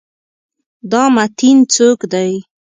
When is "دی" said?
2.13-2.31